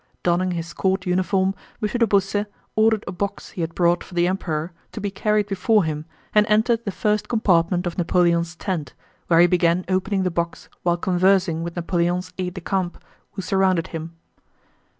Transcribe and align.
Donning 0.23 0.49
his 0.53 0.73
court 0.73 1.05
uniform, 1.05 1.53
M. 1.79 1.87
de 1.87 2.07
Beausset 2.07 2.47
ordered 2.75 3.03
a 3.05 3.11
box 3.11 3.49
he 3.51 3.61
had 3.61 3.75
brought 3.75 4.03
for 4.03 4.15
the 4.15 4.27
Emperor 4.27 4.71
to 4.93 4.99
be 4.99 5.11
carried 5.11 5.45
before 5.47 5.83
him 5.83 6.05
and 6.33 6.43
entered 6.47 6.85
the 6.85 6.91
first 6.91 7.27
compartment 7.29 7.85
of 7.85 7.99
Napoleon's 7.99 8.55
tent, 8.55 8.95
where 9.27 9.41
he 9.41 9.45
began 9.45 9.85
opening 9.87 10.23
the 10.23 10.31
box 10.31 10.69
while 10.81 10.97
conversing 10.97 11.61
with 11.61 11.75
Napoleon's 11.75 12.33
aides 12.39 12.55
de 12.55 12.61
camp 12.61 12.97
who 13.33 13.43
surrounded 13.43 13.89
him. 13.89 14.15